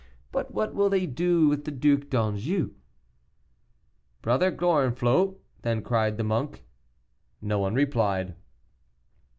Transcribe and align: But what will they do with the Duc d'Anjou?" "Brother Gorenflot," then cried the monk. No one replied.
But 0.31 0.51
what 0.51 0.73
will 0.73 0.89
they 0.89 1.05
do 1.05 1.47
with 1.47 1.63
the 1.65 1.69
Duc 1.71 2.09
d'Anjou?" 2.09 2.73
"Brother 4.23 4.49
Gorenflot," 4.49 5.37
then 5.61 5.83
cried 5.83 6.17
the 6.17 6.23
monk. 6.23 6.65
No 7.39 7.59
one 7.59 7.75
replied. 7.75 8.33